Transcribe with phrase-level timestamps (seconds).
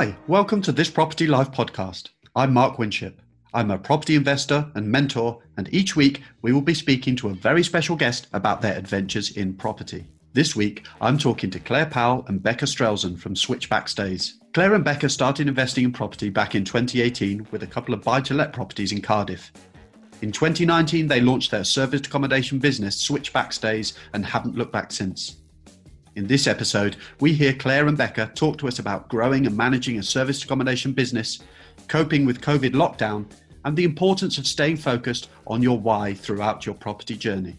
[0.00, 2.08] Hi, welcome to this Property Life podcast.
[2.34, 3.20] I'm Mark Winship.
[3.52, 7.34] I'm a property investor and mentor, and each week we will be speaking to a
[7.34, 10.06] very special guest about their adventures in property.
[10.32, 14.38] This week, I'm talking to Claire Powell and Becca Strelzen from Switchback Stays.
[14.54, 18.22] Claire and Becca started investing in property back in 2018 with a couple of buy
[18.22, 19.52] to let properties in Cardiff.
[20.22, 25.39] In 2019, they launched their serviced accommodation business, Switchback Stays, and haven't looked back since.
[26.16, 29.96] In this episode, we hear Claire and Becca talk to us about growing and managing
[29.98, 31.38] a serviced accommodation business,
[31.86, 33.30] coping with COVID lockdown,
[33.64, 37.58] and the importance of staying focused on your why throughout your property journey.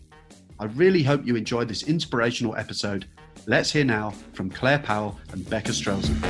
[0.60, 3.06] I really hope you enjoyed this inspirational episode.
[3.48, 6.22] Let's hear now from Claire Powell and Becca Strelzen.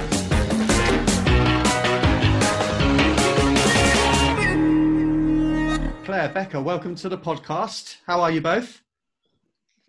[6.05, 7.98] Claire, Becca, welcome to the podcast.
[8.05, 8.84] How are you both?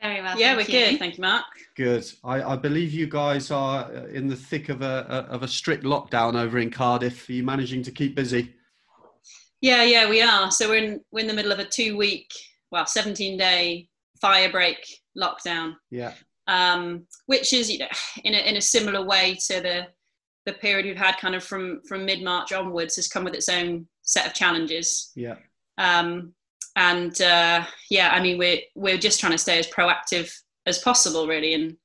[0.02, 0.38] Very well.
[0.38, 0.66] Yeah, we're you.
[0.66, 0.98] good.
[0.98, 1.44] Thank you, Mark.
[1.76, 2.04] Good.
[2.24, 5.84] I, I believe you guys are in the thick of a, a of a strict
[5.84, 7.28] lockdown over in Cardiff.
[7.28, 8.54] Are you managing to keep busy?
[9.60, 10.50] Yeah, yeah, we are.
[10.50, 12.28] So we're in we're in the middle of a two week,
[12.72, 13.88] well, seventeen day
[14.20, 14.78] fire break
[15.16, 16.14] lockdown, Yeah.
[16.48, 17.88] um, which is you know
[18.24, 19.86] in a in a similar way to the
[20.46, 23.48] the period we've had kind of from from mid March onwards has come with its
[23.48, 25.12] own set of challenges.
[25.14, 25.36] Yeah.
[25.78, 26.34] Um,
[26.76, 30.32] and uh, yeah, I mean we're we're just trying to stay as proactive
[30.66, 31.76] as possible, really, and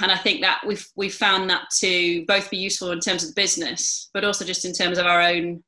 [0.00, 3.30] and I think that we've we've found that to both be useful in terms of
[3.30, 5.62] the business, but also just in terms of our own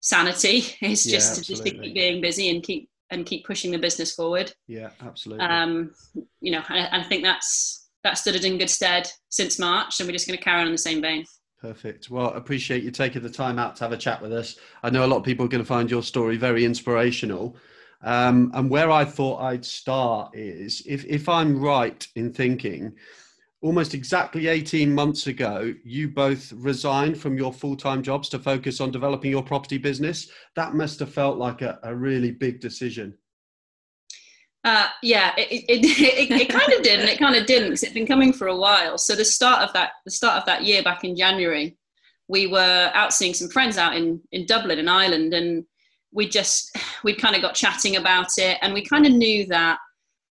[0.00, 0.64] sanity.
[0.82, 3.78] Is Yeah, just to just to keep being busy and keep and keep pushing the
[3.78, 4.52] business forward.
[4.66, 4.90] Yeah.
[5.00, 5.44] Absolutely.
[5.44, 5.94] Um,
[6.40, 10.00] you know, and I, I think that's that stood us in good stead since March,
[10.00, 11.24] and we're just going to carry on in the same vein.
[11.62, 12.10] Perfect.
[12.10, 14.56] Well, appreciate you taking the time out to have a chat with us.
[14.82, 17.56] I know a lot of people are going to find your story very inspirational.
[18.02, 22.92] Um, and where I thought I'd start is if, if I'm right in thinking,
[23.60, 28.80] almost exactly 18 months ago, you both resigned from your full time jobs to focus
[28.80, 30.32] on developing your property business.
[30.56, 33.16] That must have felt like a, a really big decision.
[34.64, 37.82] Uh, yeah, it, it, it, it, kind of did and it kind of didn't because
[37.82, 38.96] it'd been coming for a while.
[38.96, 41.76] So the start of that, the start of that year back in January,
[42.28, 45.64] we were out seeing some friends out in, in Dublin in Ireland and
[46.12, 49.78] we just, we kind of got chatting about it and we kind of knew that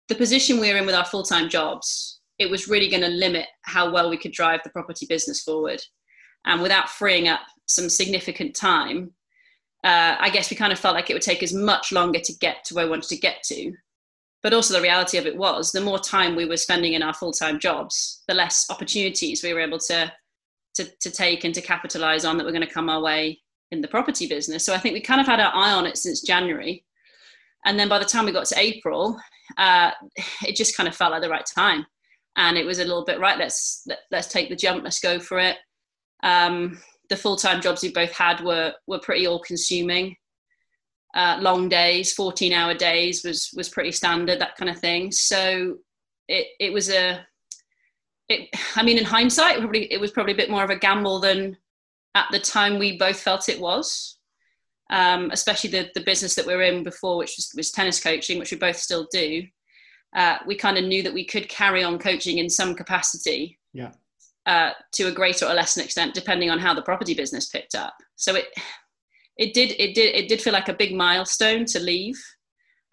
[0.08, 3.46] the position we were in with our full-time jobs, it was really going to limit
[3.62, 5.80] how well we could drive the property business forward.
[6.46, 9.12] And without freeing up some significant time,
[9.84, 12.32] uh, I guess we kind of felt like it would take us much longer to
[12.40, 13.72] get to where we wanted to get to
[14.42, 17.14] but also the reality of it was the more time we were spending in our
[17.14, 20.12] full-time jobs the less opportunities we were able to
[20.74, 23.40] to, to take and to capitalize on that were going to come our way
[23.72, 24.64] in the property business.
[24.64, 26.84] So i think we kind of had our eye on it since january.
[27.64, 29.18] And then by the time we got to april
[29.58, 29.90] uh,
[30.46, 31.84] it just kind of felt like the right time.
[32.36, 35.18] And it was a little bit right let's let, let's take the jump let's go
[35.18, 35.56] for it.
[36.22, 40.14] Um, the full-time jobs we both had were were pretty all consuming
[41.14, 45.10] uh, long days, 14 hour days was, was pretty standard, that kind of thing.
[45.10, 45.76] So
[46.28, 47.20] it, it was a,
[48.28, 51.18] it, I mean, in hindsight, probably, it was probably a bit more of a gamble
[51.20, 51.56] than
[52.14, 54.16] at the time we both felt it was.
[54.92, 58.40] Um, especially the, the business that we were in before, which was, was tennis coaching,
[58.40, 59.44] which we both still do.
[60.16, 63.92] Uh, we kind of knew that we could carry on coaching in some capacity Yeah.
[64.46, 67.94] uh, to a greater or lesser extent, depending on how the property business picked up.
[68.16, 68.46] So it,
[69.40, 72.22] it did it did it did feel like a big milestone to leave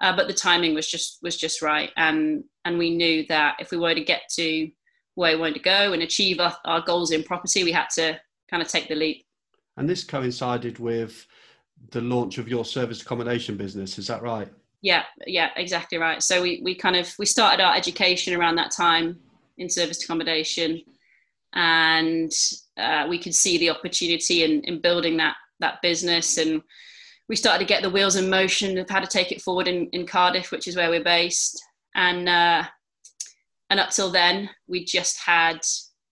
[0.02, 3.70] uh, but the timing was just was just right and and we knew that if
[3.70, 4.68] we were to get to
[5.16, 8.20] where we wanted to go and achieve our, our goals in property we had to
[8.50, 9.26] kind of take the leap
[9.76, 11.28] And this coincided with
[11.92, 14.00] the launch of your service accommodation business.
[14.00, 14.50] Is that right?
[14.82, 18.72] yeah yeah exactly right so we we kind of we started our education around that
[18.72, 19.20] time
[19.58, 20.82] in service accommodation
[21.54, 22.32] and
[22.78, 26.62] uh, we could see the opportunity in, in building that that business and
[27.30, 29.88] we started to get the wheels in motion of how to take it forward in,
[29.88, 31.62] in cardiff which is where we're based
[31.96, 32.64] and uh,
[33.70, 35.60] and up till then we just had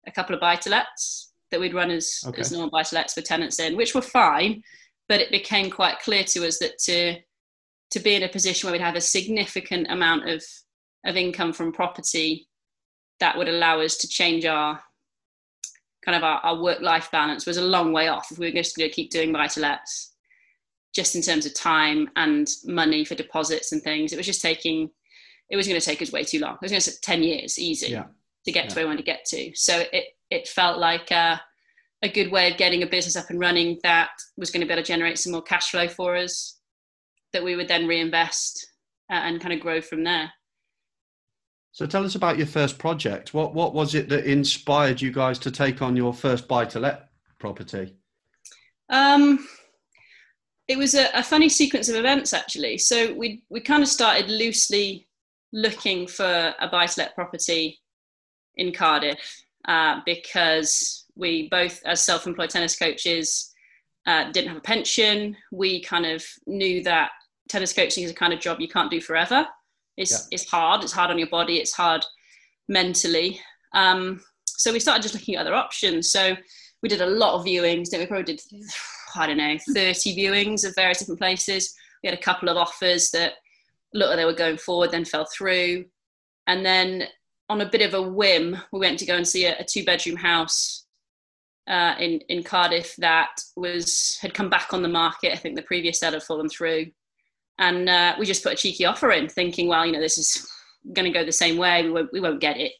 [0.06, 2.40] a couple of buy to lets that we'd run as, Okay.
[2.40, 4.62] as normal buy to lets for tenants in which were fine
[5.08, 7.16] but it became quite clear to us that to
[7.90, 10.42] to be in a position where we'd have a significant amount of
[11.06, 12.48] of income from property
[13.20, 14.80] that would allow us to change our
[16.04, 18.52] kind of our, our work life balance was a long way off if we were
[18.52, 20.12] just going to keep doing buy to lets
[20.94, 24.90] just in terms of time and money for deposits and things it was just taking
[25.50, 27.22] it was going to take us way too long it was going to take 10
[27.22, 28.04] years easy Yeah.
[28.44, 28.68] to get Yeah.
[28.70, 31.40] to where we wanted to get to so it it felt like a,
[32.02, 34.72] a good way of getting a business up and running that was going to be
[34.72, 36.58] able to generate some more cash flow for us
[37.32, 38.66] that we would then reinvest
[39.10, 40.30] uh, and kind of grow from there
[41.74, 43.34] So tell us about your first project.
[43.34, 46.78] What what was it that inspired you guys to take on your first buy to
[46.78, 47.08] let
[47.40, 47.96] property?
[48.88, 49.44] Um,
[50.68, 52.78] it was a, a, funny sequence of events actually.
[52.78, 55.08] So we we kind of started loosely
[55.52, 57.80] looking for a buy-to-let property
[58.54, 63.52] in Cardiff uh, because we both, as self-employed tennis coaches,
[64.06, 65.36] uh, didn't have a pension.
[65.50, 67.10] We kind of knew that
[67.48, 69.46] tennis coaching is a kind of job you can't do forever.
[69.96, 70.18] It's yeah.
[70.30, 70.82] it's hard.
[70.82, 71.56] It's hard on your body.
[71.56, 72.04] It's hard
[72.68, 73.40] mentally.
[73.74, 76.10] Um, so we started just looking at other options.
[76.10, 76.36] So
[76.82, 77.90] we did a lot of viewings.
[77.90, 78.40] Then we probably did
[79.16, 81.74] I don't know, 30 viewings of various different places.
[82.02, 83.34] We had a couple of offers that
[83.92, 85.84] looked like they were going forward, then fell through.
[86.46, 87.04] And then
[87.48, 89.84] on a bit of a whim, we went to go and see a, a two
[89.84, 90.86] bedroom house
[91.68, 95.32] uh, in, in Cardiff that was had come back on the market.
[95.32, 96.86] I think the previous seller had fallen through.
[97.58, 100.48] And uh, we just put a cheeky offer in, thinking, well, you know, this is
[100.92, 101.82] going to go the same way.
[101.82, 102.72] We won't, we won't get it.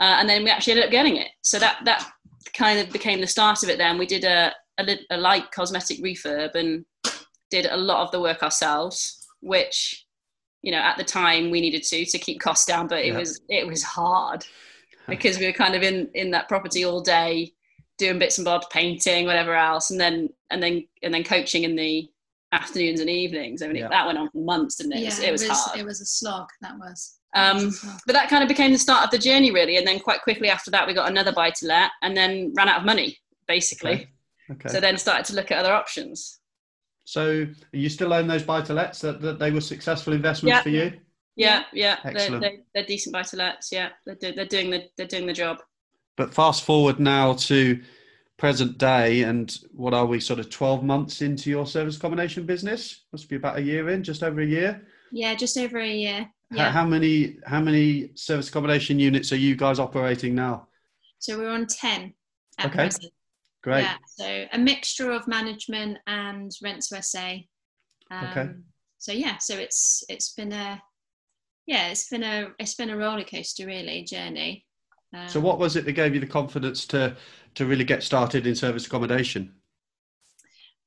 [0.00, 1.28] Uh, and then we actually ended up getting it.
[1.42, 2.10] So that that
[2.54, 3.78] kind of became the start of it.
[3.78, 6.84] Then we did a, a, a light cosmetic refurb and
[7.50, 10.06] did a lot of the work ourselves, which
[10.62, 13.18] you know at the time we needed to to keep costs down, but it yeah.
[13.18, 14.44] was it was hard
[15.08, 17.52] because we were kind of in in that property all day
[17.98, 21.76] doing bits and bobs, painting, whatever else, and then and then and then coaching in
[21.76, 22.08] the
[22.52, 23.62] afternoons and evenings.
[23.62, 23.88] I mean, yeah.
[23.88, 25.00] that went on for months, didn't it?
[25.00, 25.78] Yeah, it was, it was hard.
[25.78, 26.48] It was a slog.
[26.60, 27.18] That was.
[27.34, 27.72] Um,
[28.06, 29.76] but that kind of became the start of the journey, really.
[29.76, 32.68] And then quite quickly after that, we got another buy to let, and then ran
[32.68, 33.92] out of money, basically.
[33.92, 34.08] Okay.
[34.50, 34.68] Okay.
[34.68, 36.40] So then started to look at other options.
[37.04, 40.62] So you still own those buy to lets that, that they were successful investments yeah.
[40.62, 40.92] for you?
[41.36, 42.40] Yeah, yeah, Excellent.
[42.42, 43.72] They're, they're, they're decent buy to lets.
[43.72, 45.58] Yeah, they're, do, they're doing the they're doing the job.
[46.16, 47.80] But fast forward now to
[48.40, 53.04] present day, and what are we sort of twelve months into your service accommodation business?
[53.12, 54.82] Must be about a year in, just over a year.
[55.12, 56.28] Yeah, just over a year.
[56.50, 56.70] Yeah.
[56.70, 60.66] How, how many how many service accommodation units are you guys operating now?
[61.18, 62.14] So we're on ten.
[62.64, 62.86] okay.
[62.86, 63.12] Present.
[63.62, 63.82] Great.
[63.82, 67.36] Yeah, so a mixture of management and rent to SA.
[68.10, 68.48] Um, okay.
[68.96, 70.82] So yeah, so it's it's been a
[71.66, 74.64] yeah, it's been a it's been a roller coaster really journey.
[75.14, 77.16] Um, so what was it that gave you the confidence to
[77.54, 79.54] to really get started in service accommodation?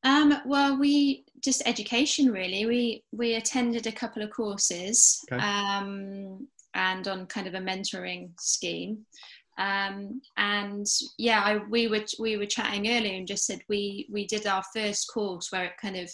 [0.04, 2.66] Um, well, we just education really.
[2.66, 5.44] We we attended a couple of courses okay.
[5.44, 9.06] um, and on kind of a mentoring scheme
[9.58, 10.88] um, and
[11.18, 14.64] yeah I, we were we were chatting earlier and just said we we did our
[14.74, 16.10] first course where it kind of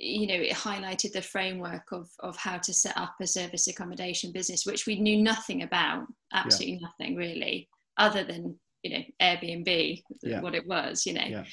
[0.00, 4.32] you know it highlighted the framework of of how to set up a service accommodation
[4.32, 6.88] business which we knew nothing about absolutely yeah.
[6.88, 10.40] nothing really other than you know airbnb yeah.
[10.40, 11.44] what it was you know yeah.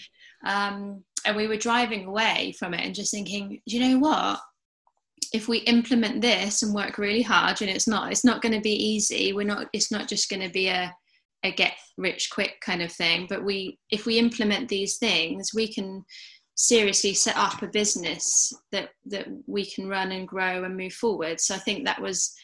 [0.45, 4.39] um, and we were driving away from it and just thinking you know what
[5.33, 8.61] if we implement this and work really hard and it's not it's not going to
[8.61, 10.93] be easy we're not it's not just going to be a
[11.45, 15.71] a get rich quick kind of thing but we if we implement these things we
[15.71, 16.03] can
[16.55, 21.39] seriously set up a business that that we can run and grow and move forward
[21.39, 22.35] so i think that was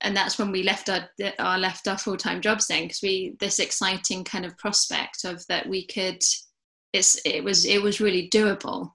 [0.00, 1.08] and that's when we left our,
[1.38, 5.68] our left our full-time jobs then because we this exciting kind of prospect of that
[5.68, 6.20] we could
[6.92, 8.90] it's it was it was really doable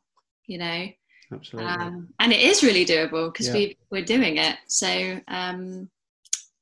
[0.47, 0.87] you know
[1.31, 1.71] absolutely.
[1.71, 3.53] Um, and it is really doable because yeah.
[3.53, 4.57] we we're doing it.
[4.67, 5.89] So um,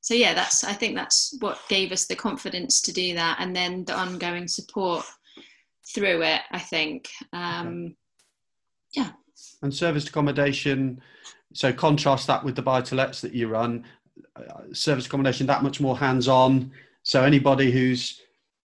[0.02, 3.56] so yeah, that's I think that's what gave us the confidence to do that, and
[3.56, 5.06] then the ongoing support
[5.94, 6.41] through it.
[6.51, 7.10] I think.
[7.34, 7.96] Um.
[8.94, 9.12] Yeah.
[9.62, 11.01] And serviced accommodation.
[11.53, 13.86] So contrast that with the buy to lets that you run.
[14.36, 16.72] Uh, service accommodation that much more hands on.
[17.03, 18.22] So anybody who's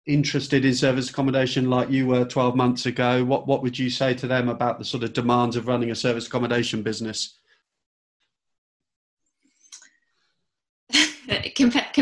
[0.08, 4.14] interested in service accommodation like you were 12 months ago, what, what would you say
[4.16, 7.38] to them about the sort of demands of running a service accommodation business?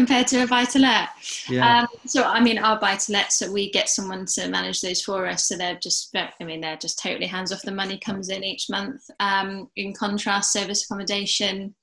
[0.09, 1.09] Compared, to a buy to let.
[1.47, 1.81] Yeah.
[1.81, 5.01] Um, so, I mean, our buy to let, so we get someone to manage those
[5.01, 5.47] for us.
[5.47, 7.61] So they're just, I mean, they're just totally hands off.
[7.61, 9.09] The money comes in each month.
[9.19, 11.75] Um, in contrast, service accommodation,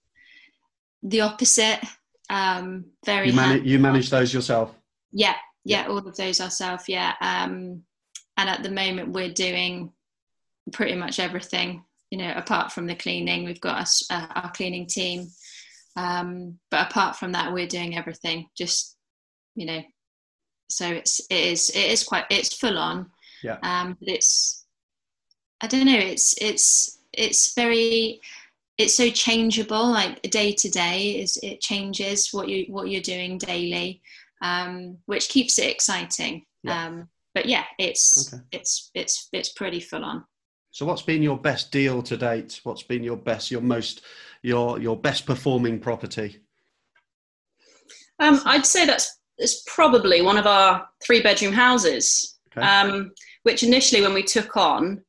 [1.03, 1.81] the opposite.
[2.29, 3.29] Um, very.
[3.29, 4.75] You, man- you manage those yourself.
[5.13, 6.89] Yeah, yeah, all of those ourselves.
[6.89, 7.83] Yeah, um,
[8.37, 9.93] and at the moment we're doing
[10.73, 11.85] pretty much everything.
[12.11, 15.29] You know, apart from the cleaning, we've got us, uh, our cleaning team.
[15.97, 18.49] Um, but apart from that, we're doing everything.
[18.57, 18.97] Just
[19.55, 19.83] you know,
[20.69, 23.11] so it's it is it is quite it's full on.
[23.43, 23.59] Yeah.
[23.63, 24.65] Um, but it's
[25.61, 25.99] I don't know.
[25.99, 28.21] It's it's it's very
[28.79, 29.91] it's so changeable.
[29.91, 34.03] Like day to day is it changes what you what you're doing daily
[34.43, 36.45] um, which keeps it exciting.
[36.63, 36.87] Yeah.
[36.87, 38.43] Um, but yeah, it's okay.
[38.53, 40.25] it's it's it's pretty full on.
[40.71, 42.61] So, what's been your best deal to date?
[42.65, 44.03] What's been your best, your most,
[44.43, 46.39] your your best performing property?
[48.19, 52.39] Um, I'd say that's it's probably one of our three bedroom houses.
[52.57, 52.67] okay.
[52.67, 53.13] um,
[53.43, 55.03] which initially, when we took on,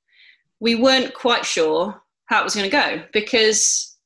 [0.60, 3.98] we weren't quite sure how it was going to go because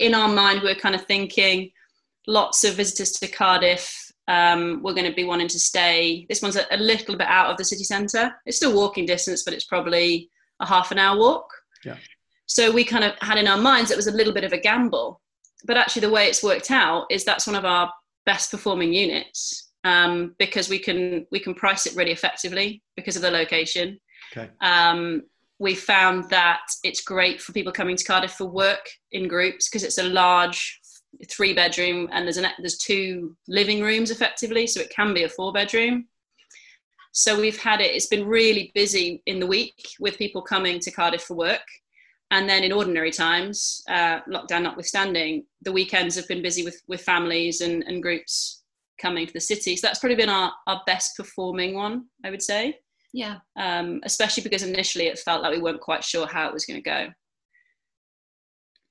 [0.00, 1.70] in our mind, we are kind of thinking
[2.26, 4.10] lots of visitors to Cardiff.
[4.28, 6.26] Um, we're going to be wanting to stay.
[6.28, 8.32] This one's a, a little bit out of the city centre.
[8.46, 10.30] It's still walking distance, but it's probably
[10.60, 11.46] a half an hour walk.
[11.84, 11.96] Yeah.
[12.46, 14.58] So we kind of had in our minds it was a little bit of a
[14.58, 15.20] gamble.
[15.64, 17.92] But actually, the way it's worked out is that's one of our
[18.26, 23.22] best performing units um, because we can we can price it really effectively because of
[23.22, 23.98] the location.
[24.36, 24.50] Okay.
[24.60, 25.22] Um,
[25.58, 29.84] we found that it's great for people coming to Cardiff for work in groups because
[29.84, 30.80] it's a large
[31.30, 35.28] three bedroom and there's an there's two living rooms effectively, so it can be a
[35.28, 36.06] four bedroom.
[37.12, 37.94] So we've had it.
[37.94, 41.60] It's been really busy in the week with people coming to Cardiff for work.
[42.32, 47.02] And then in ordinary times, uh, lockdown notwithstanding, the weekends have been busy with, with
[47.02, 48.62] families and, and groups
[48.98, 49.76] coming to the city.
[49.76, 52.78] So that's probably been our, our best performing one, I would say.
[53.12, 53.40] Yeah.
[53.56, 56.82] Um, especially because initially it felt like we weren't quite sure how it was going
[56.82, 57.08] to go.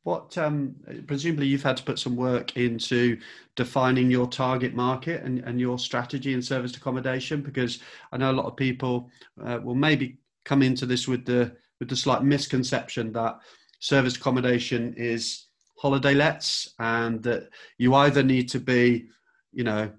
[0.04, 0.76] What um,
[1.08, 3.20] presumably you've had to put some work into
[3.56, 7.80] defining your target market and, and your strategy in serviced accommodation because
[8.12, 9.10] I know a lot of people
[9.44, 13.40] uh, will maybe come into this with the with the slight misconception that
[13.80, 15.48] service accommodation is
[15.80, 19.08] holiday lets and that you either need to be,
[19.52, 19.92] you know,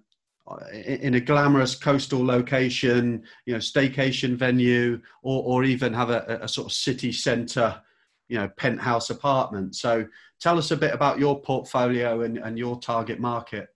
[0.73, 6.47] in a glamorous coastal location, you know, staycation venue, or, or even have a, a
[6.47, 7.81] sort of city centre,
[8.29, 9.75] you know, penthouse apartment.
[9.75, 10.07] So
[10.41, 13.72] tell us a bit about your portfolio and, and your target market.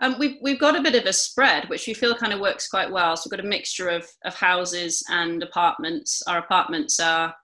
[0.00, 2.68] Um, we've, we've got a bit of a spread, which we feel kind of works
[2.68, 3.16] quite well.
[3.16, 6.22] So we've got a mixture of, of houses and apartments.
[6.26, 7.34] Our apartments are,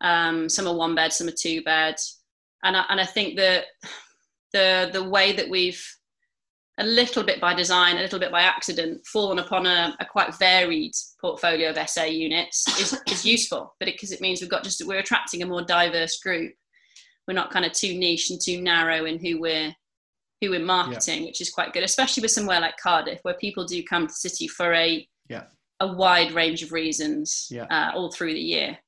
[0.00, 1.94] um, some are one bed, some are two bed.
[2.64, 3.66] And I, and I think that
[4.52, 5.82] the, the way that we've,
[6.78, 10.36] a little bit by design, a little bit by accident, fallen upon a, a quite
[10.36, 14.84] varied portfolio of SA units is, is useful, but because it means we've got just,
[14.84, 16.52] we're attracting a more diverse group.
[17.28, 19.72] We're not kind of too niche and too narrow in who we're
[20.46, 21.26] who in marketing, yeah.
[21.26, 24.28] which is quite good, especially with somewhere like Cardiff, where people do come to the
[24.28, 25.44] city for a yeah.
[25.80, 27.64] a wide range of reasons yeah.
[27.64, 28.78] uh, all through the year.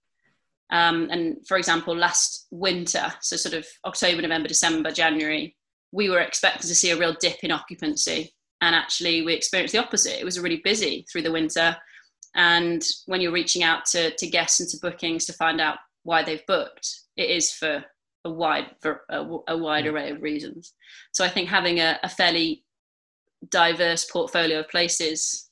[0.71, 5.57] Um, and for example, last winter, so sort of October, November, December, January,
[5.93, 9.83] we were expected to see a real dip in occupancy, and actually we experienced the
[9.83, 10.21] opposite.
[10.21, 11.77] It was really busy through the winter,
[12.35, 16.23] and when you're reaching out to to guests and to bookings to find out why
[16.23, 17.85] they've booked, it is for
[18.27, 20.75] a wide a, a wide array of reasons.
[21.13, 22.65] So I think having a, a fairly
[23.49, 25.49] diverse portfolio of places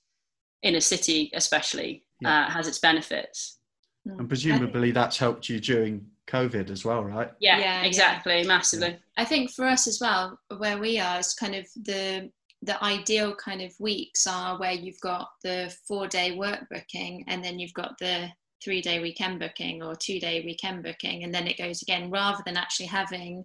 [0.63, 2.47] in a city, especially, yeah.
[2.47, 3.59] uh, has its benefits.
[4.07, 4.21] Hmm.
[4.21, 7.31] And presumably that's helped you during COVID as well, right?
[7.41, 8.47] Yeah, yeah exactly, yeah.
[8.47, 8.99] massively.
[9.17, 12.31] I think for us as well, where we are is kind of the
[12.63, 17.45] the ideal kind of weeks are where you've got the four day work booking and
[17.45, 18.27] then you've got the
[18.65, 22.43] three day weekend booking or two day weekend booking and then it goes again rather
[22.47, 23.45] than actually having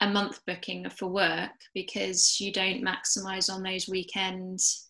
[0.00, 4.88] a month booking for work because you don't maximize on those weekends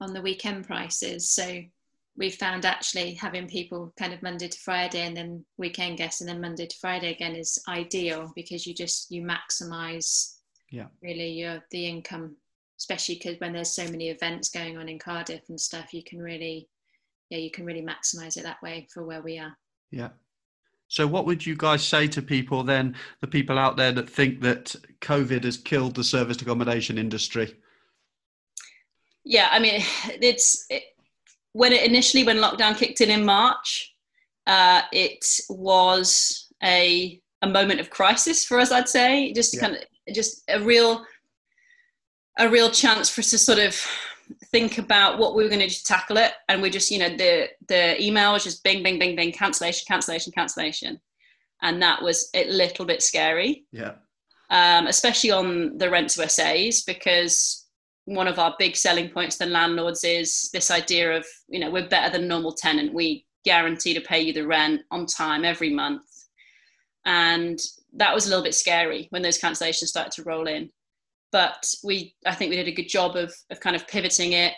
[0.00, 1.30] on the weekend prices.
[1.30, 1.62] So
[2.16, 6.28] we've found actually having people kind of monday to friday and then weekend guests and
[6.28, 10.36] then monday to friday again is ideal because you just you maximize
[10.70, 10.86] yeah.
[11.02, 12.34] really your the income
[12.78, 16.18] especially because when there's so many events going on in cardiff and stuff you can
[16.18, 16.68] really
[17.30, 19.56] yeah, you can really maximize it that way for where we are.
[19.90, 20.10] Yeah.
[20.88, 24.40] So, what would you guys say to people then, the people out there that think
[24.42, 27.56] that COVID has killed the serviced accommodation industry?
[29.24, 30.84] Yeah, I mean, it's it,
[31.52, 33.94] when it initially when lockdown kicked in in March,
[34.46, 38.70] uh, it was a a moment of crisis for us.
[38.70, 39.60] I'd say just yeah.
[39.60, 41.04] kind of just a real
[42.38, 43.74] a real chance for us to sort of
[44.46, 47.48] think about what we were going to tackle it and we just you know the
[47.68, 51.00] the email was just bing bing bing bing cancellation cancellation cancellation.
[51.62, 53.64] And that was a little bit scary.
[53.72, 53.92] Yeah.
[54.50, 57.66] Um, especially on the rent to SAs because
[58.04, 61.88] one of our big selling points to landlords is this idea of you know we're
[61.88, 62.94] better than normal tenant.
[62.94, 66.02] We guarantee to pay you the rent on time every month.
[67.04, 67.58] And
[67.94, 70.70] that was a little bit scary when those cancellations started to roll in
[71.32, 74.54] but we I think we did a good job of of kind of pivoting it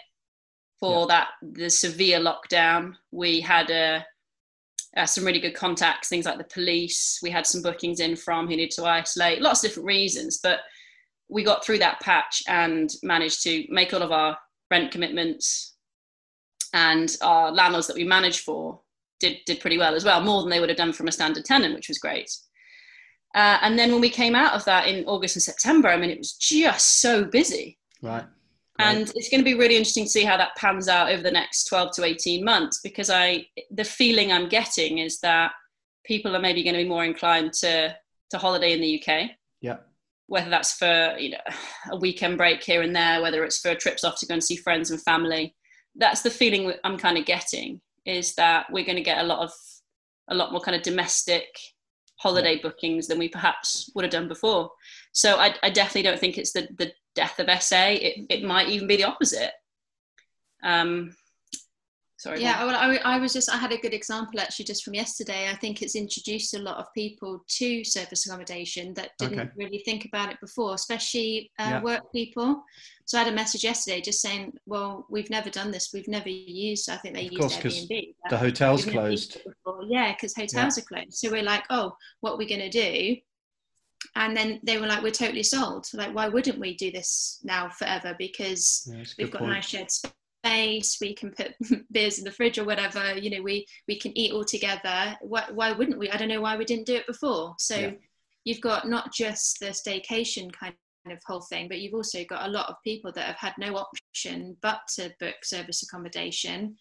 [0.81, 1.07] for yeah.
[1.09, 2.95] that the severe lockdown.
[3.11, 4.01] We had uh,
[4.97, 7.19] uh, some really good contacts, things like the police.
[7.23, 10.61] We had some bookings in from who needed to isolate, lots of different reasons, but
[11.29, 14.37] we got through that patch and managed to make all of our
[14.71, 15.75] rent commitments
[16.75, 18.81] and our landlords that we managed for
[19.21, 21.45] did did pretty well as well, more than they would have done from a standard
[21.45, 22.31] tenant, which was great.
[23.35, 26.11] Uh, and then when we came out of that in August and September, I mean,
[26.11, 27.79] it was just so busy.
[28.03, 28.25] Right.
[28.79, 31.31] and it's going to be really interesting to see how that pans out over the
[31.31, 35.53] next 12 to 18 months because i the feeling i'm getting is that
[36.05, 37.95] people are maybe going to be more inclined to
[38.31, 39.31] to holiday in the uk
[39.61, 39.79] yeah
[40.27, 41.39] whether that's for you know
[41.91, 44.57] a weekend break here and there whether it's for trips off to go and see
[44.57, 45.55] friends and family
[45.97, 49.41] that's the feeling i'm kind of getting is that we're going to get a lot
[49.41, 49.51] of
[50.31, 51.49] a lot more kind of domestic
[52.19, 54.71] holiday bookings than we perhaps would have done before
[55.13, 57.87] so I, I definitely don't think it's the the death of SA.
[57.89, 59.51] It, it might even be the opposite.
[60.63, 61.17] Um,
[62.19, 62.43] sorry.
[62.43, 65.49] Yeah, well, I, I was just, I had a good example actually just from yesterday.
[65.51, 69.51] I think it's introduced a lot of people to service accommodation that didn't okay.
[69.57, 71.83] really think about it before, especially uh, yeah.
[71.83, 72.63] work people.
[73.07, 75.91] So I had a message yesterday just saying, well, we've never done this.
[75.95, 78.15] We've never used, I think they of used course, Airbnb.
[78.29, 79.39] The hotel's closed.
[79.89, 80.83] Yeah, because hotels yeah.
[80.83, 81.15] are closed.
[81.15, 83.17] So we're like, oh, what are we going to do?
[84.15, 87.69] and then they were like we're totally sold like why wouldn't we do this now
[87.69, 89.55] forever because yeah, we've got point.
[89.55, 90.13] nice shared space
[91.01, 91.55] we can put
[91.93, 95.17] beers in the fridge or whatever you know we we can eat all together.
[95.21, 96.11] Why, why wouldn't we?
[96.11, 97.55] I don't know why we didn't do it before.
[97.59, 97.91] So yeah.
[98.45, 100.75] you've got not just the staycation kind
[101.11, 103.77] of whole thing but you've also got a lot of people that have had no
[103.77, 106.77] option but to book service accommodation.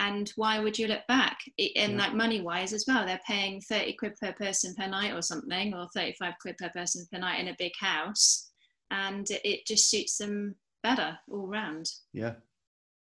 [0.00, 1.38] And why would you look back?
[1.58, 1.98] And yeah.
[1.98, 5.74] like money wise as well they're paying 30 quid per person per night or something
[5.74, 8.50] or 35 quid per person per night in a big house.
[8.90, 11.90] And it just suits them better all round.
[12.12, 12.34] Yeah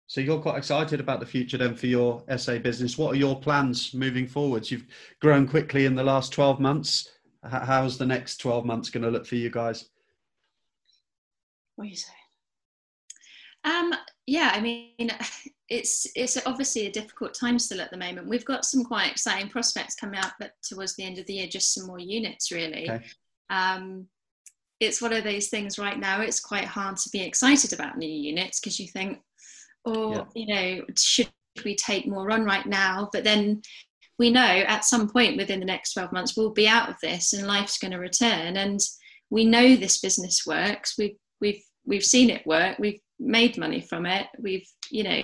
[0.06, 3.38] so you're quite excited about the future then for your SA business what are your
[3.38, 4.87] plans moving forwards you've
[5.20, 7.11] grown quickly in the last 12 months
[7.42, 9.88] how's the next 12 months going to look for you guys
[11.76, 12.16] what are you saying
[13.64, 13.94] um
[14.26, 15.11] yeah i mean
[15.68, 18.28] it's it's obviously a difficult time still at the moment.
[18.28, 21.46] We've got some quite exciting prospects coming up, but towards the end of the year,
[21.46, 22.90] just some more units really.
[22.90, 23.04] Okay.
[23.50, 24.06] Um,
[24.80, 26.21] it's one of those things right now.
[26.21, 29.21] It's quite hard to be excited about new units because you think,
[29.84, 30.25] oh, yeah.
[30.34, 31.28] you know, should
[31.64, 33.08] we take more on right now?
[33.12, 33.62] But then
[34.18, 37.32] we know at some point within the next 12 months we'll be out of this
[37.32, 38.80] and life's going to return and
[39.30, 44.06] we know this business works we've we've we've seen it work we've made money from
[44.06, 45.20] it we've you know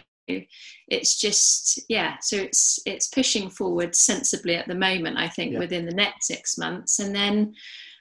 [0.88, 5.58] it's just yeah so it's it's pushing forward sensibly at the moment i think yeah.
[5.58, 7.52] within the next six months and then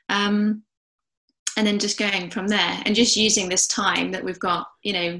[0.09, 0.61] um
[1.57, 4.93] and then just going from there and just using this time that we've got you
[4.93, 5.19] know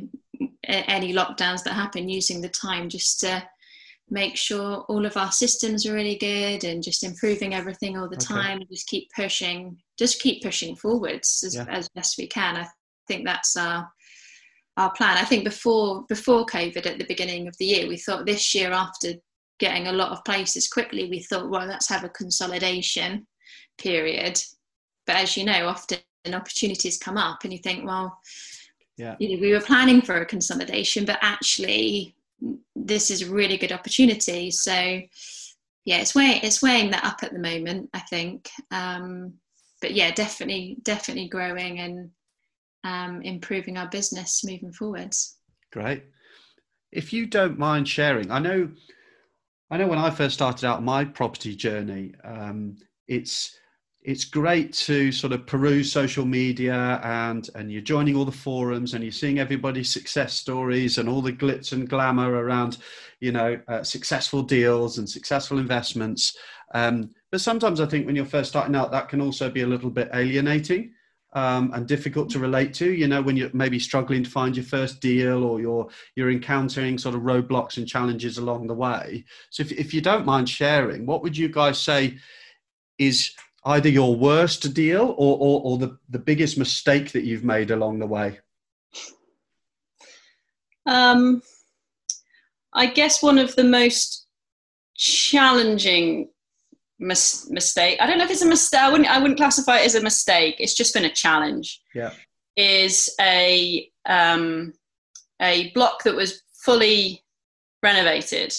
[0.69, 3.43] any lockdowns that happen using the time just to
[4.12, 8.15] make sure all of our systems are really good and just improving everything all the
[8.15, 8.25] okay.
[8.25, 11.65] time just keep pushing just keep pushing forwards as, yeah.
[11.69, 12.67] as best we can i
[13.08, 13.88] think that's our
[14.79, 15.17] our plan.
[15.17, 18.71] I think before before COVID at the beginning of the year, we thought this year
[18.71, 19.13] after
[19.60, 23.27] getting a lot of places quickly, we thought, well, let's have a consolidation
[23.77, 24.41] period.
[25.05, 25.99] But as you know, often
[26.34, 28.17] opportunities come up, and you think, well,
[29.00, 32.14] yeah, you know, we were planning for a consolidation, but actually,
[32.76, 34.52] this is a really good opportunity.
[34.52, 37.90] So, yeah, it's weighing it's weighing that up at the moment.
[37.94, 39.36] I think, um,
[39.82, 42.10] but yeah, definitely, definitely growing and
[42.84, 45.38] um, improving our business moving forwards.
[45.72, 46.04] Great.
[46.92, 48.70] If you don't mind sharing, I know,
[49.72, 52.76] I know when I first started out my property journey, um,
[53.08, 53.59] it's
[54.02, 58.94] it's great to sort of peruse social media and and you're joining all the forums
[58.94, 62.78] and you're seeing everybody's success stories and all the glitz and glamour around
[63.20, 66.38] you know uh, successful deals and successful investments
[66.74, 69.68] um, but sometimes i think when you're first starting out that can also be a
[69.68, 70.94] little bit alienating
[71.34, 72.92] um, and difficult to relate to.
[72.92, 76.98] You know, when you're maybe struggling to find your first deal or you're you're encountering
[76.98, 79.26] sort of roadblocks and challenges along the way.
[79.52, 82.18] So, if, if you don't mind sharing, what would you guys say
[82.98, 83.32] is
[83.65, 88.00] either your worst deal or, or, or the, the biggest mistake that you've made along
[88.00, 88.39] the way?
[90.86, 91.41] Um,
[92.74, 94.26] I guess one of the most
[94.95, 96.30] challenging
[97.00, 97.98] mis- mistake.
[98.02, 98.82] I don't know if it's a mistake.
[98.82, 99.10] I wouldn't.
[99.10, 100.56] I wouldn't classify it as a mistake.
[100.60, 101.82] It's just been a challenge.
[101.93, 102.12] Yeah.
[102.56, 104.74] Is a um,
[105.41, 107.24] a block that was fully
[107.82, 108.54] renovated.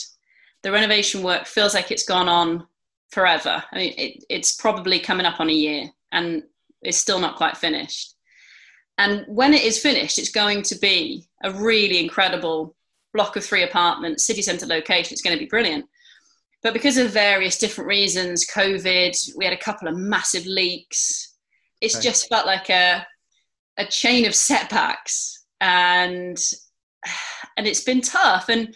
[0.63, 2.67] The renovation work feels like it's gone on
[3.11, 3.63] forever.
[3.73, 6.43] I mean, it, it's probably coming up on a year, and
[6.83, 8.15] it's still not quite finished.
[8.99, 12.77] And when it is finished, it's going to be a really incredible
[13.15, 15.13] block of three apartments, city centre location.
[15.13, 15.87] It's going to be brilliant.
[16.63, 21.35] But because of various different reasons, COVID, we had a couple of massive leaks.
[21.81, 23.07] It's just felt like a
[23.79, 26.39] a chain of setbacks, and
[27.57, 28.51] and it's been tough.
[28.51, 28.75] And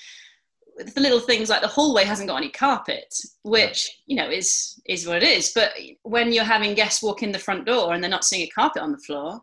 [0.77, 5.07] the little things like the hallway hasn't got any carpet, which you know is is
[5.07, 5.53] what it is.
[5.55, 8.51] But when you're having guests walk in the front door and they're not seeing a
[8.51, 9.41] carpet on the floor,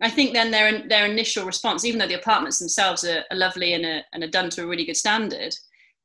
[0.00, 3.74] I think then their their initial response, even though the apartments themselves are, are lovely
[3.74, 5.54] and are, and are done to a really good standard,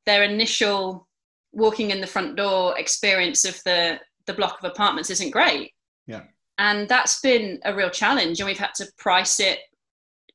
[0.06, 1.08] their initial
[1.54, 5.72] walking in the front door experience of the the block of apartments isn't great.
[6.06, 6.24] Yeah.
[6.60, 9.60] And that's been a real challenge, and we've had to price it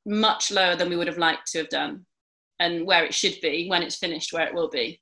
[0.06, 2.04] much lower than we would have liked to have done,
[2.58, 5.00] and where it should be when it's finished, where it will be.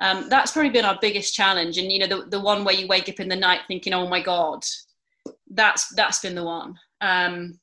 [0.00, 2.86] Um, that's probably been our biggest challenge, and you know, the the one where you
[2.86, 4.64] wake up in the night thinking, "Oh my god,"
[5.50, 6.78] that's that's been the one.
[7.00, 7.58] Um,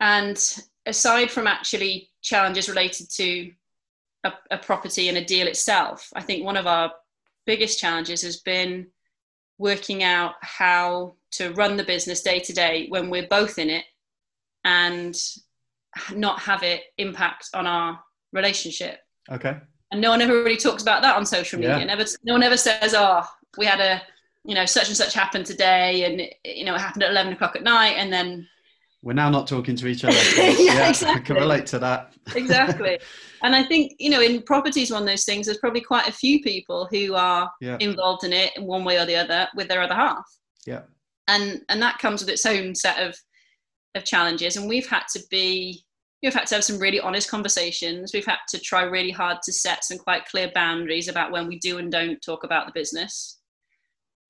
[0.00, 0.38] and
[0.84, 3.52] aside from actually challenges related to
[4.24, 6.92] a, a property and a deal itself, I think one of our
[7.46, 8.88] biggest challenges has been
[9.58, 13.84] working out how to run the business day to day when we're both in it
[14.64, 15.16] and
[16.14, 17.98] not have it impact on our
[18.32, 19.00] relationship.
[19.30, 19.56] Okay.
[19.92, 21.78] And no one ever really talks about that on social media.
[21.78, 21.84] Yeah.
[21.84, 23.22] Never, no one ever says, "Oh,
[23.56, 24.02] we had a,
[24.44, 27.54] you know, such and such happened today, and you know, it happened at eleven o'clock
[27.56, 28.48] at night, and then
[29.06, 30.16] we're now not talking to each other.
[30.36, 31.08] yeah, yeah, exactly.
[31.08, 32.12] I can relate to that.
[32.34, 32.98] exactly.
[33.44, 36.12] And I think, you know, in properties, one of those things, there's probably quite a
[36.12, 37.76] few people who are yeah.
[37.78, 40.24] involved in it in one way or the other with their other half.
[40.66, 40.82] Yeah.
[41.28, 43.16] And and that comes with its own set of
[43.94, 44.56] of challenges.
[44.56, 45.85] And we've had to be
[46.22, 48.12] we've had to have some really honest conversations.
[48.12, 51.58] We've had to try really hard to set some quite clear boundaries about when we
[51.58, 53.38] do and don't talk about the business.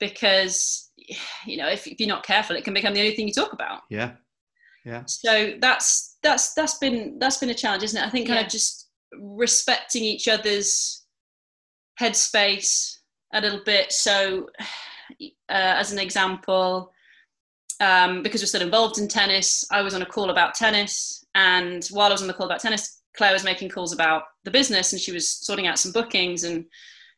[0.00, 0.90] Because
[1.46, 3.52] you know, if, if you're not careful, it can become the only thing you talk
[3.52, 3.82] about.
[3.90, 4.12] Yeah
[4.86, 8.38] yeah so that's that's that's been that's been a challenge isn't it i think kind
[8.38, 8.46] yeah.
[8.46, 8.88] of just
[9.20, 11.04] respecting each other's
[12.00, 12.98] headspace
[13.34, 16.92] a little bit so uh, as an example
[17.78, 21.86] um, because we're still involved in tennis i was on a call about tennis and
[21.92, 24.92] while i was on the call about tennis claire was making calls about the business
[24.92, 26.66] and she was sorting out some bookings and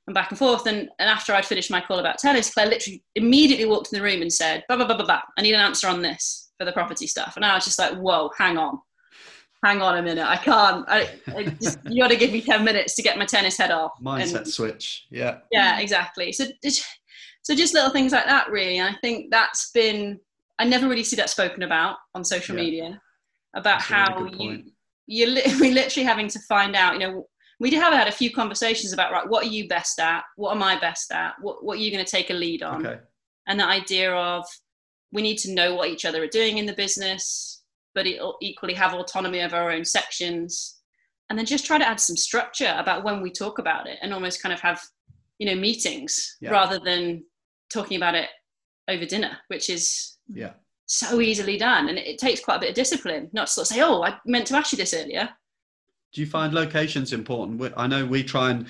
[0.08, 0.66] and back and forth.
[0.66, 4.02] And, and after I'd finished my call about tennis, Claire literally immediately walked in the
[4.02, 5.20] room and said, blah, blah, blah, blah, blah.
[5.36, 7.34] I need an answer on this for the property stuff.
[7.36, 8.80] And I was just like, whoa, hang on.
[9.62, 10.26] Hang on a minute.
[10.26, 10.84] I can't.
[10.88, 13.70] I, I just, you got to give me 10 minutes to get my tennis head
[13.70, 13.92] off.
[14.02, 15.06] Mindset and, switch.
[15.10, 15.38] Yeah.
[15.52, 16.32] Yeah, exactly.
[16.32, 16.46] So,
[17.42, 18.78] so just little things like that, really.
[18.78, 20.18] And I think that's been,
[20.58, 22.62] I never really see that spoken about on social yeah.
[22.62, 23.00] media
[23.54, 24.64] about that's how you,
[25.06, 27.28] you're li- literally having to find out, you know,
[27.60, 30.22] we have had a few conversations about, right, what are you best at?
[30.36, 31.34] What am I best at?
[31.40, 32.86] What, what are you going to take a lead on?
[32.86, 33.00] Okay.
[33.46, 34.44] And the idea of,
[35.10, 37.62] we need to know what each other are doing in the business,
[37.94, 40.76] but it'll equally have autonomy of our own sections.
[41.30, 44.14] And then just try to add some structure about when we talk about it and
[44.14, 44.80] almost kind of have,
[45.38, 46.50] you know, meetings yeah.
[46.50, 47.24] rather than
[47.72, 48.28] talking about it
[48.88, 50.52] over dinner, which is yeah
[50.88, 51.88] so easily done.
[51.88, 54.02] And it, it takes quite a bit of discipline, not to sort of say, oh,
[54.02, 55.28] I meant to ask you this earlier.
[56.12, 57.72] Do you find locations important?
[57.76, 58.66] I know we try and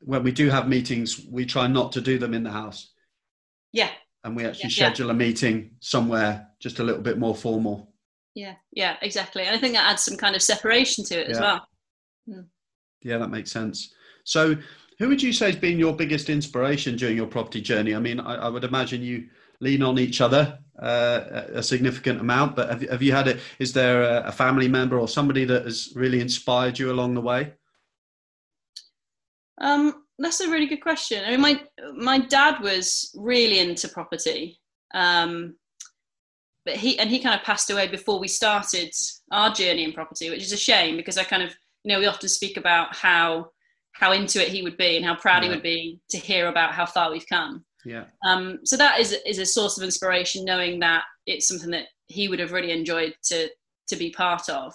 [0.00, 2.92] when we do have meetings, we try not to do them in the house.
[3.72, 3.90] Yeah,
[4.24, 5.12] and we actually yeah, schedule yeah.
[5.12, 7.92] a meeting somewhere just a little bit more formal.
[8.34, 9.42] Yeah, yeah, exactly.
[9.44, 11.34] And I think that adds some kind of separation to it yeah.
[11.34, 11.68] as well.
[12.28, 12.46] Mm.
[13.02, 13.94] Yeah, that makes sense.
[14.24, 14.56] So,
[14.98, 17.94] who would you say has been your biggest inspiration during your property journey?
[17.94, 19.28] I mean, I, I would imagine you
[19.60, 23.40] lean on each other uh, a significant amount, but have, have you had it?
[23.58, 27.20] Is there a, a family member or somebody that has really inspired you along the
[27.20, 27.52] way?
[29.60, 31.24] Um, that's a really good question.
[31.24, 31.62] I mean, my
[31.94, 34.60] my dad was really into property,
[34.94, 35.56] um,
[36.64, 38.92] but he and he kind of passed away before we started
[39.32, 42.06] our journey in property, which is a shame because I kind of you know we
[42.06, 43.50] often speak about how
[43.92, 45.48] how into it he would be and how proud yeah.
[45.48, 47.64] he would be to hear about how far we've come.
[47.86, 48.04] Yeah.
[48.26, 52.28] Um, so that is is a source of inspiration, knowing that it's something that he
[52.28, 53.48] would have really enjoyed to
[53.88, 54.74] to be part of.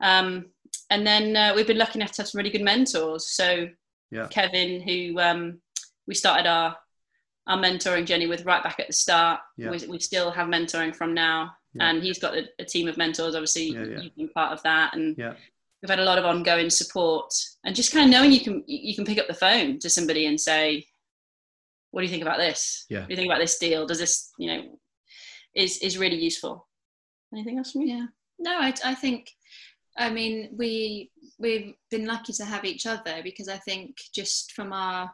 [0.00, 0.46] Um,
[0.90, 3.26] and then uh, we've been lucky enough to have some really good mentors.
[3.26, 3.68] So
[4.12, 4.28] yeah.
[4.28, 5.60] Kevin, who um,
[6.06, 6.76] we started our
[7.48, 9.40] our mentoring journey with right back at the start.
[9.56, 9.70] Yeah.
[9.70, 11.90] We, we still have mentoring from now, yeah.
[11.90, 13.34] and he's got a, a, team of mentors.
[13.34, 17.32] Obviously, you've been part of that, and we've had a lot of ongoing support.
[17.64, 20.26] And just kind of knowing you can you can pick up the phone to somebody
[20.26, 20.86] and say,
[21.96, 22.84] "What do you think about this?
[22.90, 23.00] Yeah.
[23.00, 23.86] What do you think about this deal?
[23.86, 24.78] Does this you know
[25.54, 26.68] is is really useful."
[27.32, 27.96] Anything else from you?
[27.96, 28.06] Yeah.
[28.38, 29.30] No, I I think
[29.96, 34.74] I mean, we we've been lucky to have each other because I think just from
[34.74, 35.10] our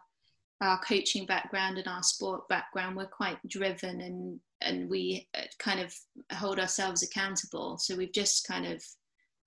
[0.60, 5.78] our coaching background and our sport background, we're quite driven and and we uh, kind
[5.78, 5.94] of
[6.32, 7.78] hold ourselves accountable.
[7.78, 8.82] So we've just kind of,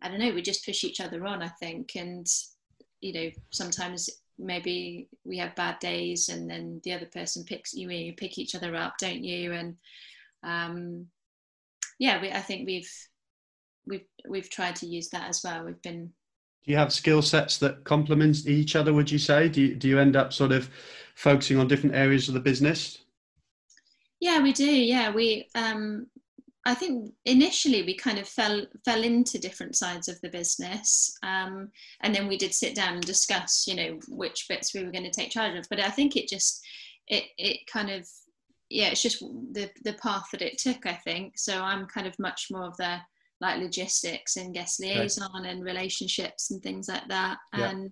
[0.02, 1.43] I don't know, we just push each other on.
[1.43, 2.26] I think, and
[3.02, 7.89] you know, sometimes maybe we have bad days, and then the other person picks you.
[7.89, 9.54] You pick each other up, don't you?
[9.54, 9.76] And
[10.43, 11.08] um,
[12.00, 12.91] yeah, we, I think we've
[13.88, 15.65] we've we've tried to use that as well.
[15.65, 16.08] We've been.
[16.65, 18.93] Do you have skill sets that complement each other?
[18.93, 19.50] Would you say?
[19.50, 20.69] Do you, do you end up sort of
[21.13, 23.00] focusing on different areas of the business?
[24.19, 24.65] Yeah, we do.
[24.65, 25.48] Yeah, we.
[25.54, 26.08] Um,
[26.67, 31.69] I think initially we kind of fell fell into different sides of the business, um,
[32.01, 35.04] and then we did sit down and discuss, you know, which bits we were going
[35.04, 35.65] to take charge of.
[35.69, 36.65] But I think it just
[37.08, 38.08] it it kind of
[38.69, 40.88] yeah, it's just the the path that it took.
[40.88, 41.62] I think so.
[41.62, 42.97] I'm kind of much more of the
[43.41, 45.49] like logistics and guest liaison okay.
[45.49, 47.69] and relationships and things like that, yeah.
[47.69, 47.91] and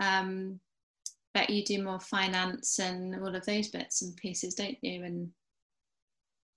[0.00, 0.60] um,
[1.34, 5.04] bet you do more finance and all of those bits and pieces, don't you?
[5.04, 5.30] And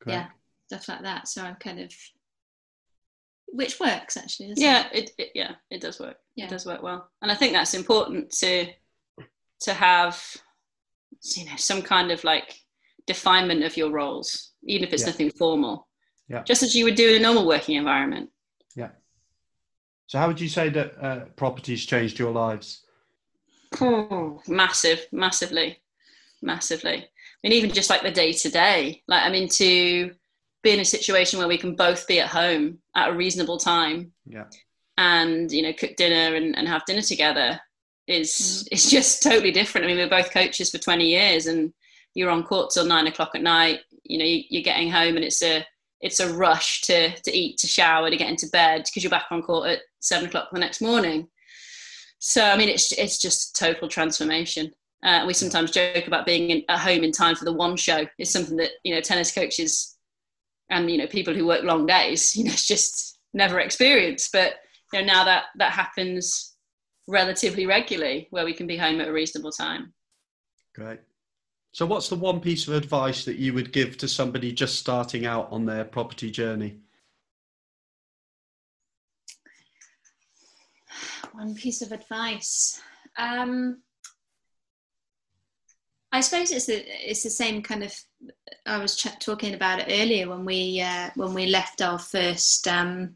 [0.07, 0.27] yeah
[0.69, 1.27] stuff like that.
[1.27, 1.91] So I'm kind of,
[3.47, 4.53] which works actually.
[4.55, 5.09] yeah, it?
[5.09, 5.31] It, it?
[5.33, 6.17] yeah, it does work.
[6.35, 6.45] Yeah.
[6.45, 8.67] It does work well, and I think that's important to
[9.61, 10.23] to have,
[11.35, 12.61] you know, some kind of like
[13.07, 15.09] definement of your roles, even if it's yeah.
[15.09, 15.87] nothing formal.
[16.29, 16.43] Yeah.
[16.43, 18.29] Just as you would do in a normal working environment.
[18.75, 18.89] Yeah.
[20.05, 22.85] So how would you say that uh, properties changed your lives?
[23.81, 25.79] Oh, massive, massively,
[26.43, 26.97] massively.
[26.97, 30.13] I mean, even just like the day to day, like I mean, to
[30.63, 34.11] be in a situation where we can both be at home at a reasonable time.
[34.25, 34.45] Yeah.
[34.97, 37.59] And you know cook dinner and, and have dinner together
[38.07, 38.67] is mm.
[38.71, 39.85] it's just totally different.
[39.85, 41.73] I mean we're both coaches for 20 years and
[42.15, 43.79] you're on court till nine o'clock at night.
[44.03, 45.65] You know you, are getting home and it's a
[46.01, 49.27] it's a rush to to eat to shower to get into bed because you're back
[49.31, 51.27] on court at seven o'clock the next morning.
[52.21, 54.73] So i mean it's it's just total transformation.
[55.01, 58.05] Uh, we sometimes joke about being in, at home in time for the one show.
[58.17, 59.97] It's something that you know tennis coaches
[60.69, 64.31] and you know people who work long days you know it's just never experienced.
[64.31, 64.55] But
[64.93, 66.55] you know now that that happens
[67.07, 69.93] relatively regularly where we can be home at a reasonable time.
[70.75, 70.99] Great.
[71.71, 75.25] So what's the one piece of advice that you would give to somebody just starting
[75.25, 76.77] out on their property journey?
[81.31, 82.81] One piece of advice.
[83.17, 83.81] Um,
[86.11, 87.93] I suppose it's the it's the same kind of.
[88.65, 92.67] I was ch- talking about it earlier when we uh, when we left our first
[92.67, 93.15] um,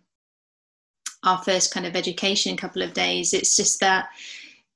[1.23, 3.33] our first kind of education couple of days.
[3.33, 4.09] It's just that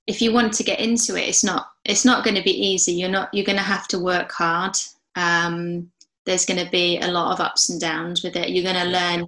[0.05, 2.93] if you want to get into it, it's not it's not going to be easy.
[2.93, 4.77] You're not you're going to have to work hard.
[5.15, 5.91] Um,
[6.25, 8.49] there's going to be a lot of ups and downs with it.
[8.49, 9.27] You're going to learn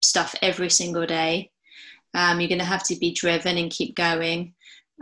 [0.00, 1.50] stuff every single day.
[2.14, 4.54] Um, you're going to have to be driven and keep going.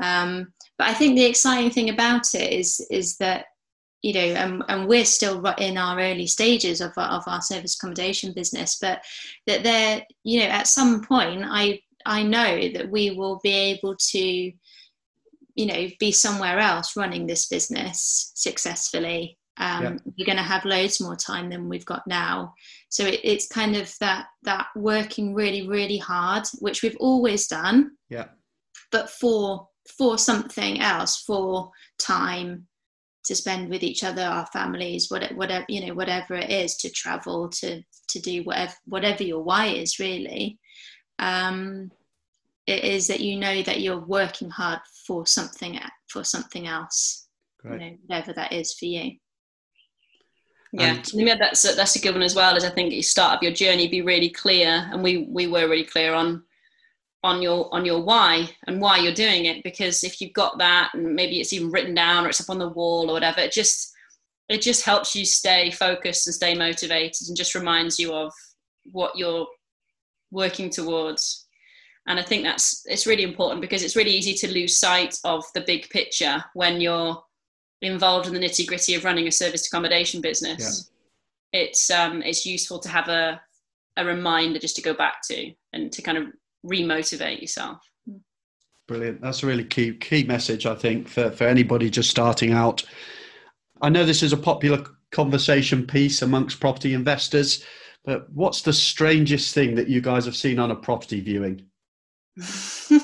[0.02, 3.46] Um, but I think the exciting thing about it is is that
[4.04, 7.74] you know, and, and we're still in our early stages of our, of our service
[7.74, 9.02] accommodation business, but
[9.46, 13.96] that there, you know, at some point, I I know that we will be able
[13.96, 19.38] to, you know, be somewhere else running this business successfully.
[19.56, 19.96] Um, yeah.
[20.18, 22.52] We're going to have loads more time than we've got now,
[22.90, 27.92] so it, it's kind of that that working really really hard, which we've always done.
[28.10, 28.26] Yeah.
[28.92, 32.66] But for for something else, for time
[33.24, 36.90] to spend with each other, our families, whatever, whatever you know, whatever it is, to
[36.90, 40.58] travel, to to do whatever whatever your why is really.
[41.18, 41.90] Um,
[42.66, 47.28] it is that you know that you're working hard for something for something else,
[47.62, 49.16] you know, whatever that is for you.
[50.72, 52.56] Yeah, and, yeah, that's a, that's a good one as well.
[52.56, 55.46] As I think at the start of your journey, be really clear, and we we
[55.46, 56.42] were really clear on
[57.24, 60.90] on your on your why and why you're doing it because if you've got that
[60.92, 63.50] and maybe it's even written down or it's up on the wall or whatever it
[63.50, 63.92] just
[64.50, 68.30] it just helps you stay focused and stay motivated and just reminds you of
[68.92, 69.46] what you're
[70.30, 71.46] working towards
[72.06, 75.42] and i think that's it's really important because it's really easy to lose sight of
[75.54, 77.18] the big picture when you're
[77.80, 80.90] involved in the nitty gritty of running a service accommodation business
[81.54, 81.62] yeah.
[81.62, 83.40] it's um it's useful to have a
[83.96, 86.26] a reminder just to go back to and to kind of
[86.64, 87.78] remotivate yourself.
[88.86, 89.20] Brilliant.
[89.22, 92.84] That's a really key key message, I think, for, for anybody just starting out.
[93.80, 97.64] I know this is a popular conversation piece amongst property investors,
[98.04, 101.64] but what's the strangest thing that you guys have seen on a property viewing?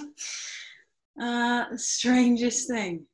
[1.20, 3.06] uh, strangest thing.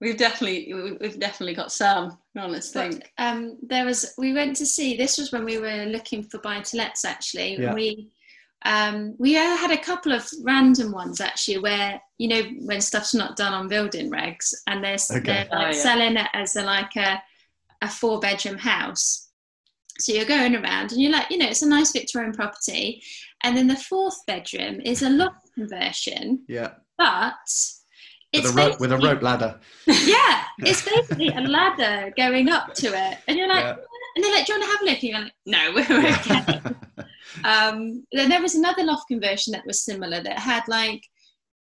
[0.00, 2.18] We've definitely we've definitely got some.
[2.36, 3.02] Honest thing.
[3.18, 4.96] Um, there was we went to see.
[4.96, 7.04] This was when we were looking for buy to lets.
[7.04, 7.74] Actually, yeah.
[7.74, 8.10] we
[8.64, 13.36] um, we had a couple of random ones actually where you know when stuff's not
[13.36, 15.20] done on building regs and they're, okay.
[15.20, 15.82] they're like oh, yeah.
[15.82, 17.22] selling it as a, like a
[17.82, 19.28] a four bedroom house.
[20.00, 23.02] So you're going around and you're like, you know, it's a nice Victorian property,
[23.42, 26.44] and then the fourth bedroom is a loft conversion.
[26.46, 26.74] Yeah.
[26.96, 27.34] But
[28.32, 29.58] with a, rope, with a rope ladder.
[29.86, 33.76] Yeah, it's basically a ladder going up to it, and you're like, yeah.
[34.16, 36.08] and they're like, "Do you want to have a look?" And you're like, "No, we're
[36.14, 37.04] okay."
[37.44, 41.02] um, then there was another loft conversion that was similar that had like,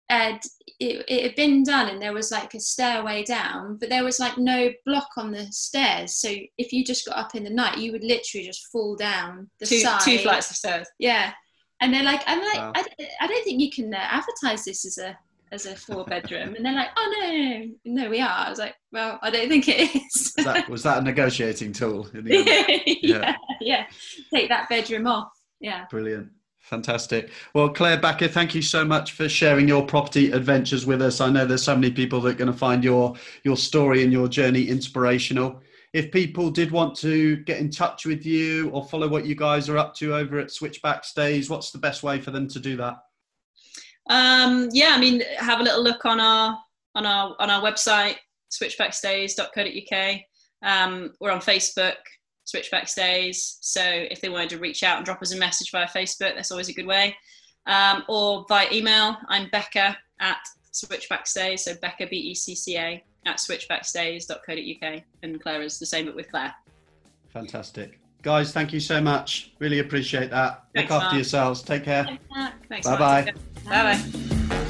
[0.10, 0.38] uh,
[0.80, 4.20] it, it had been done and there was like a stairway down, but there was
[4.20, 6.16] like no block on the stairs.
[6.16, 9.50] So if you just got up in the night, you would literally just fall down
[9.60, 10.02] the two, side.
[10.02, 10.88] Two flights of stairs.
[11.00, 11.32] Yeah.
[11.82, 12.72] And they're like, I'm like, wow.
[12.76, 12.86] I,
[13.22, 15.18] I don't think you can uh, advertise this as a
[15.52, 16.56] as a four bedroom.
[16.56, 18.46] And they're like, oh no, no, we are.
[18.46, 20.34] I was like, well, I don't think it is.
[20.36, 22.08] was, that, was that a negotiating tool?
[22.26, 23.86] yeah, yeah, yeah.
[24.34, 25.30] Take that bedroom off.
[25.60, 25.86] Yeah.
[25.90, 26.30] Brilliant.
[26.60, 27.30] Fantastic.
[27.54, 31.22] Well, Claire Becca, thank you so much for sharing your property adventures with us.
[31.22, 34.12] I know there's so many people that are going to find your your story and
[34.12, 35.62] your journey inspirational.
[35.94, 39.70] If people did want to get in touch with you or follow what you guys
[39.70, 42.76] are up to over at Switchback Stays, what's the best way for them to do
[42.78, 42.98] that?
[44.10, 46.58] Um, yeah, I mean, have a little look on our
[46.94, 48.16] on our on our website,
[48.52, 50.20] switchbackstays.co.uk.
[50.64, 51.96] Um, we're on Facebook,
[52.46, 53.58] switchbackstays.
[53.62, 56.52] So if they wanted to reach out and drop us a message via Facebook, that's
[56.52, 57.16] always a good way.
[57.68, 60.38] Um, or via email, I'm Becca at
[60.72, 61.60] switchbackstays.
[61.60, 65.04] So Becca, B E C C A, at switchbackstays.co.uk.
[65.24, 66.54] And Claire is the same, but with Claire.
[67.30, 68.00] Fantastic.
[68.22, 69.52] Guys, thank you so much.
[69.60, 70.64] Really appreciate that.
[70.74, 71.16] Thanks, Look after Mark.
[71.16, 71.62] yourselves.
[71.62, 72.18] Take care.
[72.70, 73.34] Thanks, bye bye.
[73.68, 74.65] 拜拜。